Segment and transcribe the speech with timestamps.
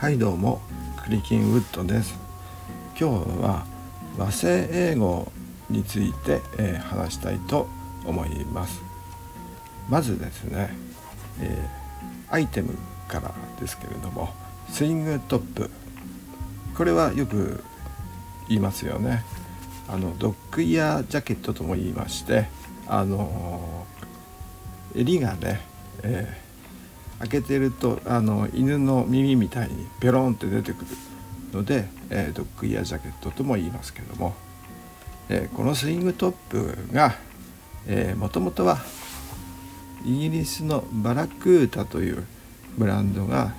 [0.00, 0.62] はいどうも
[1.04, 2.18] クリキンウッドです。
[2.98, 3.66] 今日は
[4.16, 5.30] 和製英語
[5.68, 7.68] について、えー、話したいと
[8.06, 8.80] 思います。
[9.90, 10.70] まずですね、
[11.42, 12.78] えー、アイテム
[13.08, 14.30] からですけれども
[14.70, 15.70] スイングトップ。
[16.74, 17.62] これはよく
[18.48, 19.22] 言いますよね。
[19.86, 22.46] あのドッグイヤージャケットとも言いまして
[22.86, 23.84] あの
[24.94, 25.60] 襟がね、
[26.02, 26.49] えー
[27.20, 30.86] 開けてるとあの犬の耳みたいにペロンって出てくる
[31.52, 34.34] ので、えー、ドッグイヤージャケットとも言いますけども、
[35.28, 37.14] えー、このスイングトップが
[38.16, 38.78] もともとは
[40.04, 42.24] イギリスのバラクータという
[42.78, 43.54] ブランドが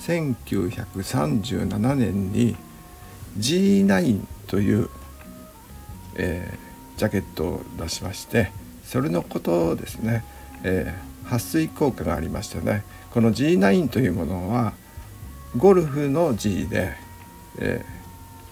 [0.00, 2.56] 1937年に
[3.38, 4.88] G9 という、
[6.16, 8.50] えー、ジャケットを出しまして
[8.84, 10.24] それのことですね、
[10.62, 14.72] えー、撥水効果がありましてねこの G9 というものは
[15.56, 16.94] ゴルフの G で、
[17.58, 17.84] え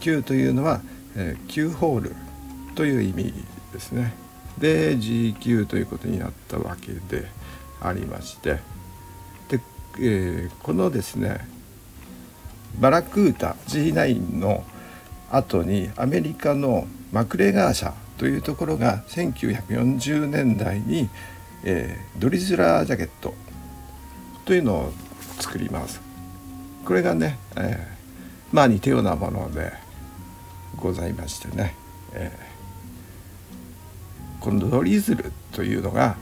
[0.00, 0.80] ー、9というのは、
[1.16, 2.16] えー、9ホール
[2.74, 3.34] という意味
[3.72, 4.14] ですね。
[4.58, 7.28] で G9 ということになったわけで
[7.80, 8.58] ありまして
[9.48, 9.60] で、
[10.00, 11.38] えー、このですね
[12.80, 14.64] バラクータ G9 の
[15.30, 21.08] 後にアメリカのマクレガー社というところが1940年代に、
[21.62, 23.34] えー、ドリズラージャケット
[24.48, 24.92] というのを
[25.40, 26.00] 作ります。
[26.86, 29.74] これがね、えー、まあ似たようなもので
[30.74, 31.74] ございましてね、
[32.14, 36.16] えー、このドリズルというのが、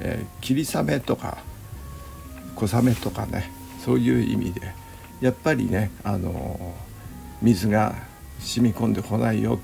[0.00, 1.38] えー、霧雨とか
[2.56, 3.52] 小雨とかね
[3.84, 4.72] そういう意味で
[5.20, 6.74] やっぱりねあの
[7.40, 7.94] 水が
[8.40, 9.60] 染み込んでこないよ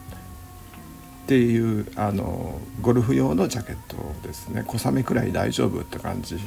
[1.24, 4.62] っていうあのゴルフ用のジャケットですね。
[4.64, 6.38] 小雨くらい大丈夫って感じ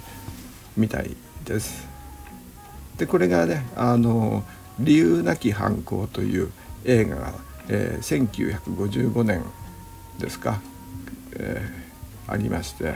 [0.77, 1.87] みたいです。
[2.97, 4.43] でこれがねあの
[4.79, 6.51] 「理由なき犯行」という
[6.85, 7.33] 映画が、
[7.69, 9.43] えー、1955年
[10.19, 10.61] ですか、
[11.33, 12.95] えー、ありまして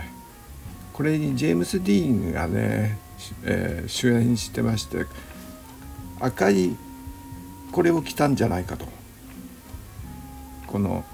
[0.94, 2.98] これにジェームス・ディーンがね、
[3.44, 5.06] えー、主演してまして
[6.20, 6.76] 赤い
[7.72, 8.88] これを着たんじゃないかと
[10.66, 11.06] この、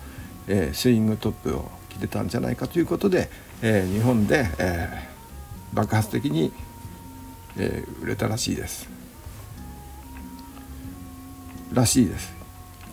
[0.47, 3.29] えー、スイングトップを着てたんじゃないかということで、
[3.61, 5.12] えー、日本で、えー、
[5.73, 6.51] 爆発的に、
[7.57, 8.89] えー、売れたらしいです。
[11.73, 12.33] らしいです。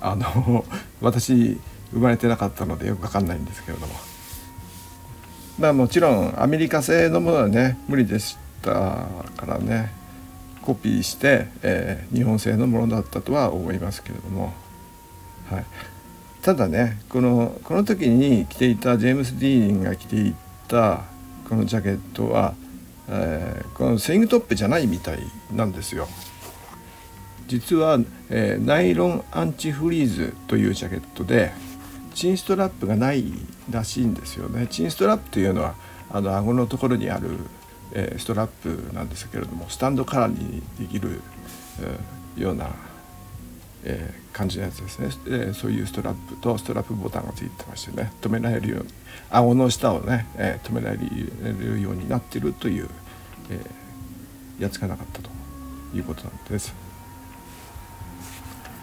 [0.00, 0.64] あの
[1.00, 1.60] 私
[1.92, 3.94] 生まれてなかったのでよく分かんないんですけれども。
[5.58, 9.92] まあもちろんアメリカ製のものはね無理でしたからね
[10.62, 14.54] コピーして、えー、日本製のものだったとは思いますけれども、
[15.50, 15.64] はい、
[16.42, 20.34] ただねこのこの時に着ていたジェームス・ディーンが着てい
[20.66, 21.02] た
[21.48, 22.54] このジャケットは
[23.12, 25.18] えー、このスイングトップじゃないみたい
[25.52, 26.06] なんですよ。
[27.48, 27.98] 実は、
[28.30, 31.50] えー、ナイロンアンチフリーズというジャケットで
[32.14, 33.24] チンストラップがない
[33.68, 34.68] らしいんですよね。
[34.68, 35.74] チンストラップというのは
[36.10, 37.30] あの顎のところにある、
[37.92, 41.20] えー、ストラップなんですけれどもスタンドカラーにできる、
[41.80, 42.70] えー、ような、
[43.84, 48.88] えー、感じのやつですね、えー、そういうストラップとストラップボタンがついてましてね止められるように
[49.30, 52.88] 顎の下をね、えー、止められるようになってるという、
[53.50, 55.30] えー、やつがなかったと
[55.94, 56.74] いうことなんです。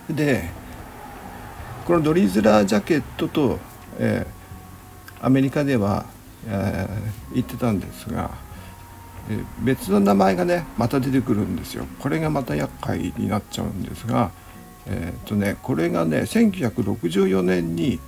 [0.09, 0.49] で
[1.85, 3.59] このドリズラージャケットと、
[3.97, 6.05] えー、アメリカでは、
[6.45, 8.31] えー、言ってたんですが、
[9.29, 11.85] えー、別の名前がねまた出てくるんですよ。
[11.99, 14.31] これがまた厄介になっちゃうんですが、
[14.85, 17.99] えー、っとねこれがね1964年に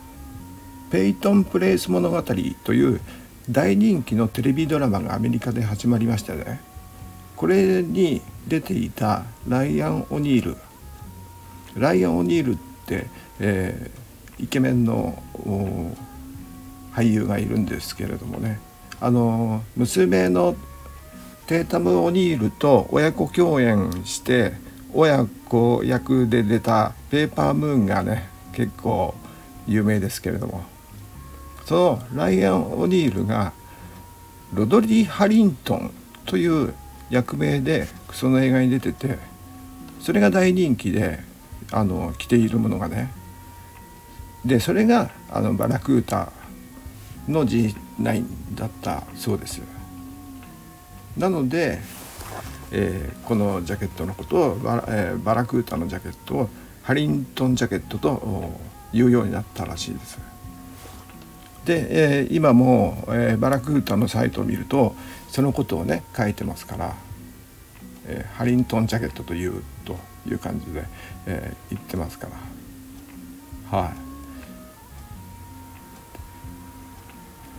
[0.90, 2.32] 「ペイトン・プレイス物語」と
[2.72, 3.00] いう
[3.50, 6.60] 大人気のテレビドラマがアメリカで始まりましたね。
[7.36, 10.56] これに出ていたライアン・オニール。
[11.74, 12.56] ライアン・オニールっ
[12.86, 13.06] て、
[13.40, 15.22] えー、イケメンの
[16.94, 18.60] 俳優がいるんですけれどもね。
[19.00, 20.56] あの娘の
[21.46, 24.54] テータム・オニールと親子共演して
[24.94, 29.14] 親子役で出たペーパームーンがね結構
[29.66, 30.73] 有名ですけれども。
[31.64, 33.52] そのライアン・オニールが
[34.52, 35.90] ロドリー・ハリントン
[36.26, 36.74] という
[37.10, 39.18] 役名でその映画に出てて
[40.00, 41.20] それが大人気で
[41.72, 43.10] あの着ているものがね
[44.44, 46.30] でそれがあのバラクータ
[47.26, 48.24] の G9
[48.54, 49.62] だったそうです
[51.16, 51.80] なので、
[52.72, 56.48] えー、このジャケットのことをバラ,、えー、バラクータのジャケットを
[56.82, 58.52] ハリントンジャケットと
[58.92, 60.33] 言うようになったらしいです。
[61.64, 64.94] で、えー、今も、えー、バラクータのサイトを見ると
[65.28, 66.94] そのことをね書いてますから
[68.06, 69.96] えー、ハリントンジャケットというと
[70.28, 70.84] いう感じで、
[71.26, 72.28] えー、言ってますか
[73.70, 73.78] ら。
[73.78, 73.92] はい。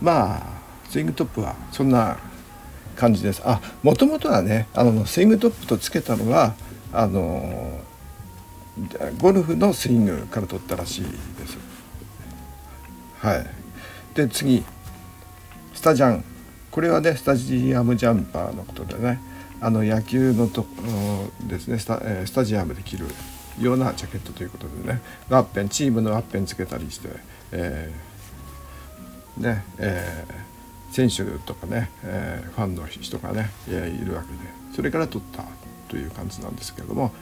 [0.00, 0.42] まあ
[0.88, 2.18] スイングトップはそんな
[2.96, 3.42] 感じです。
[3.44, 6.54] あもともとはねあのスイングトップとつけたのは
[6.92, 7.80] あの
[9.18, 11.58] ゴルフのスイングから取ったらしいです。
[13.18, 13.46] はい。
[14.16, 14.64] で次
[15.74, 16.24] スタジャン。
[16.70, 19.20] これはねスタジアムジャンパーのことでね。
[19.60, 20.66] あの野球のと
[21.46, 23.06] ですねスタ,、スタジアムで着る
[23.60, 25.00] ようなジャケットということでね。
[25.28, 27.08] ワッペンチームのワッペンつけたりして、
[27.52, 34.38] えー、ねえー、選手とかね、えー、ファンの人がね、えいるわけで。
[34.74, 35.44] それから撮った
[35.88, 37.12] という感じなんですけれども。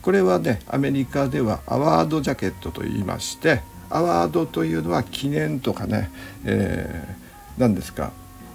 [0.00, 6.10] これはねアメリカではアワードジャケットと言いましてアワードというのは記念とかね、
[6.44, 8.12] えー、何ですか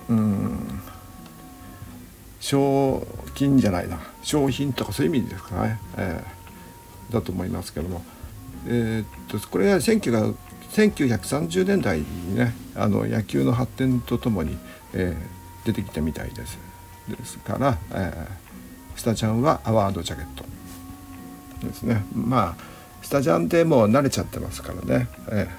[0.10, 0.82] うん
[2.40, 3.06] 賞
[3.36, 8.02] 金じゃないな商品とかそういう意味ですかね、えー、だと思いますけども、
[8.68, 14.58] えー、っとこれは1930年代にねあの野球の発展とともに、
[14.94, 16.58] えー、出てきたみたいです。
[17.10, 20.46] ですから、えー、スタジャンはアワードジャケット
[21.66, 22.04] ですね。
[22.14, 25.50] まあスタジャンでもう慣れちゃってますからね、え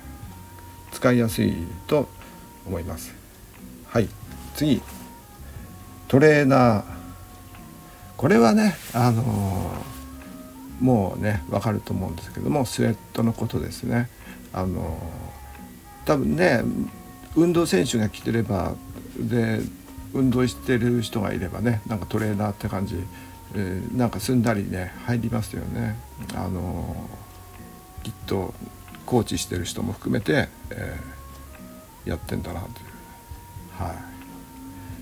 [0.90, 1.54] ー、使いやすい
[1.86, 2.08] と
[2.66, 3.14] 思います。
[3.86, 4.08] はい。
[4.54, 4.82] 次。
[6.08, 6.84] トレーナー。
[8.16, 14.10] これはねあのー、もうね分かると思うんですけどもスウェットのことですね。
[14.52, 16.62] あのー、多分ね
[17.34, 18.74] 運動選手が着てれば
[19.18, 19.60] で
[20.12, 22.96] 運動してる人がいればねなんかトレーナーって感じ、
[23.54, 25.96] えー、なんかすんだりね入りますよね。
[26.34, 27.19] あのー、
[28.02, 28.54] きっと
[29.06, 32.74] コーチしてる人も含めて、えー、やってんだなという。
[33.82, 33.92] は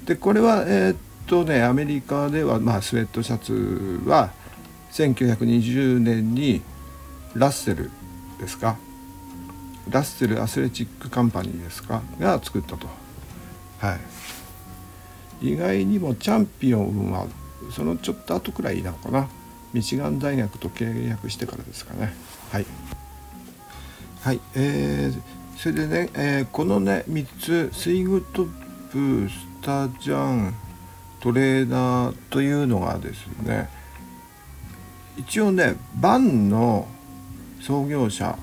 [0.05, 0.07] い。
[0.07, 0.97] でこれはえー、っ
[1.27, 4.31] とねアメリカでは、まあ、スウェットシャツは
[4.93, 6.63] 1920年に
[7.35, 7.91] ラッセル
[8.41, 8.77] ですか？
[9.91, 12.03] ラッセルアスレチックカンパニーですか？
[12.19, 12.87] が作ったと。
[13.79, 13.99] は
[15.43, 17.27] い、意外にもチャンピオンは
[17.71, 19.29] そのちょっと後くらいなのかな？
[19.73, 22.15] ミシガン大学と契約してからですかね。
[22.51, 22.67] はい。
[24.23, 24.41] はい。
[24.55, 30.55] えー、それでね、えー、このね3つスイングトップスタジャン
[31.21, 33.69] トレーナーというのがですね
[35.17, 36.87] 一応ねバンの
[37.61, 38.39] 創業者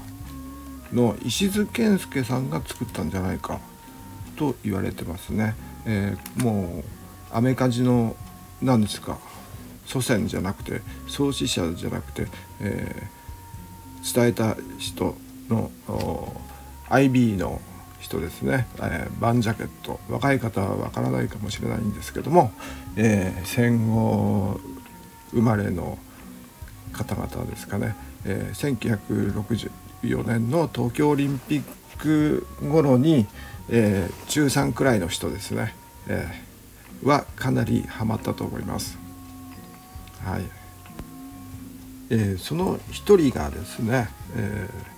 [0.91, 3.59] の石津健介さんが作ったんじゃないか
[4.35, 5.55] と言われてますね。
[5.85, 6.83] えー、もう
[7.31, 8.15] アメカジの
[8.61, 9.17] 何ですか
[9.85, 12.27] 祖先じゃなくて創始者じゃなくて、
[12.61, 15.15] えー、伝えた人
[15.49, 15.71] の
[16.89, 17.61] IB の
[17.99, 19.99] 人ですね、えー、バンジャケット。
[20.09, 22.51] 若い方はわからないかもしれないんですけども、
[22.95, 24.59] えー、戦後
[25.31, 25.97] 生まれの
[26.93, 27.95] 方々ですかね、
[28.25, 31.63] えー、1964年の東京オリンピッ
[31.97, 33.27] ク頃に、
[33.69, 35.75] えー、中3くらいの人ですね、
[36.07, 39.04] えー、はかなりハマったと思います。
[40.23, 40.43] はい
[42.09, 44.95] えー、その一人がですね、えー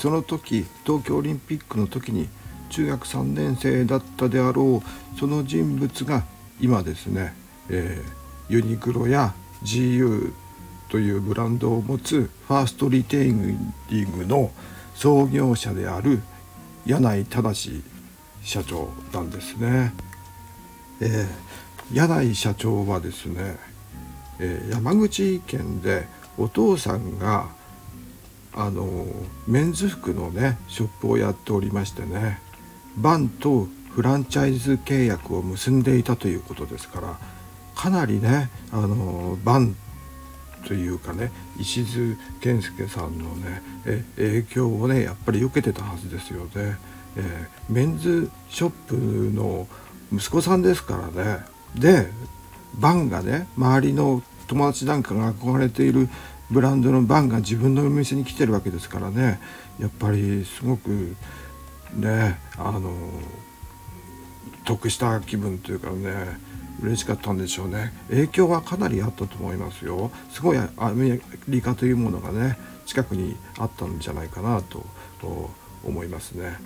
[0.00, 2.26] その時東京オリンピックの時に
[2.70, 6.24] 中学3年生だったであろうその人物が
[6.58, 7.34] 今ですね、
[7.68, 10.32] えー、ユニクロや GU
[10.88, 14.50] というブランドを持つファーストリテイリングの
[14.94, 16.22] 創業者である
[16.86, 17.82] 柳井正
[18.42, 19.92] 社長なんですね。
[21.02, 23.58] えー、柳井社長はですね、
[24.40, 26.06] え、山口県で
[26.38, 27.48] お父さんが
[28.52, 29.06] あの
[29.46, 32.40] メンズ服のねショップをやっておりましてね
[32.96, 37.18] バンとフランチャイズ契約を結んでいたということですから
[37.74, 39.76] かなりねあのバン
[40.66, 46.76] というかね石津健介さんのねえ影響をねやっぱり受けてたはずですよね。
[47.16, 48.96] えー、メンズショップ
[49.34, 49.66] の
[50.12, 51.44] 息子さんですからね
[51.74, 52.06] で
[52.78, 56.08] バンがね周りの友達なんかが憧れている
[56.50, 59.40] ブランドのバンが自分のお店に来てるわけですからね。
[59.78, 61.16] やっぱりすごく
[61.94, 62.92] ねあの
[64.64, 66.38] 得した気分というかね
[66.82, 67.92] 嬉しかったんでしょうね。
[68.08, 70.10] 影響はかなりあったと思いますよ。
[70.30, 74.84] すごいアメリカというものがね近くにあったんじゃないかなと
[75.84, 76.58] 思いますね、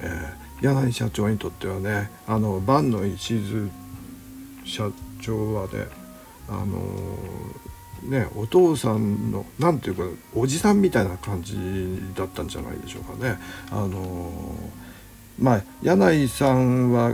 [0.00, 3.70] えー、柳井社長にとってはねあのバンの石津
[4.64, 5.86] 社長はね
[6.48, 6.82] あの
[8.02, 10.02] ねお父さんの何ていうか
[10.34, 11.56] おじさんみたいな感じ
[12.16, 13.38] だったんじゃないでしょうかね。
[13.70, 14.54] あの
[15.38, 17.12] まあ柳井さんは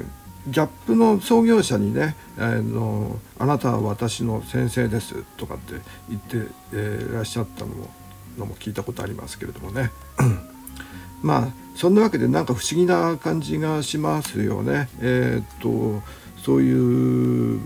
[0.48, 5.74] ギャップの創業者にね「あのあなたは私の先生です」とかって
[6.08, 6.36] 言って、
[7.10, 7.90] いらっしゃったのも
[8.38, 9.90] のも聞いたことありますけれどもね
[11.22, 14.88] まあそんなわけでなんか不思議な感じがしますよね。
[15.00, 16.02] えー、っと
[16.42, 17.60] そういう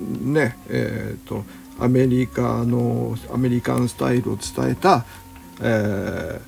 [0.00, 1.44] ねえー、っと
[1.78, 5.04] アメリカのアメリカンスタイルを伝えた、
[5.60, 6.40] えー、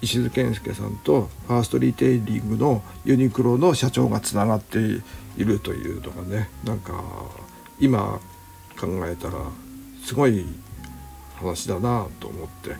[0.00, 7.02] 石津健介さんとファーストリテイリングのユニクロの社長がつながっているというのがねなんか
[7.78, 8.20] 今
[8.78, 9.34] 考えたら
[10.04, 10.46] すごい
[11.36, 12.76] 話だなと思って。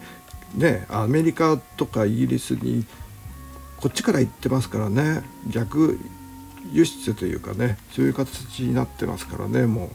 [0.54, 2.86] ねアメリカとかイギリスに
[3.76, 5.22] こっちから行ってますからね。
[5.48, 6.00] 逆
[6.72, 9.90] 輸出というかねそういう形になってますからねもう、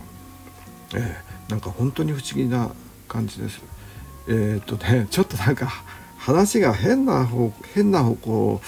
[0.95, 2.71] えー、なんか本当に不思議な
[3.07, 3.61] 感じです。
[4.27, 5.67] えー、っとねちょっとなんか
[6.17, 8.61] 話が変な方変な方向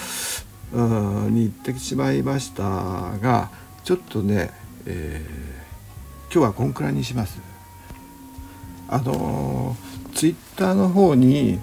[1.30, 3.50] に行ってしまいましたが
[3.84, 4.50] ちょっとね、
[4.84, 7.40] えー、今日はこんくらいにします。
[8.88, 9.76] あの
[10.14, 11.58] ツイッターの方に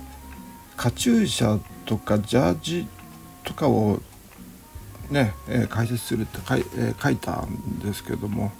[0.75, 2.87] カチューシャとかジャージ
[3.43, 4.01] とかを
[5.09, 8.51] ね、えー、解説するって書い,、えー、書いたんですけども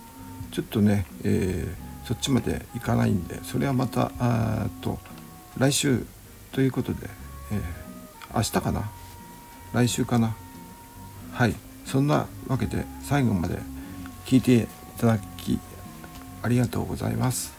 [0.51, 4.99] ちょっとね、えー、そっちまでいかないんでそれはまたあと
[5.57, 6.05] 来週
[6.51, 7.09] ということで
[7.51, 8.89] えー、明日かな？
[9.73, 10.35] 来週かな？
[11.33, 13.59] はいそんなわけで最後まで
[14.25, 15.59] 聞いていただき
[16.41, 17.53] ありがとうございます。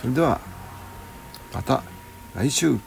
[0.00, 0.40] それでは
[1.52, 1.82] また
[2.34, 2.78] 来週。